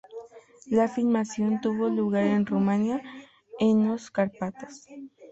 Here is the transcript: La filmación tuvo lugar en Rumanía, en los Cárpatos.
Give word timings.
La 0.65 0.87
filmación 0.87 1.61
tuvo 1.61 1.87
lugar 1.87 2.23
en 2.23 2.47
Rumanía, 2.47 3.03
en 3.59 3.87
los 3.87 4.09
Cárpatos. 4.09 4.87